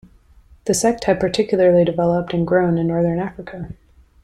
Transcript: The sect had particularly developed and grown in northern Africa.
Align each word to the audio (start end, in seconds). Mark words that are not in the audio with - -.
The 0.65 0.73
sect 0.73 1.03
had 1.03 1.19
particularly 1.19 1.85
developed 1.85 2.33
and 2.33 2.47
grown 2.47 2.79
in 2.79 2.87
northern 2.87 3.19
Africa. 3.19 3.75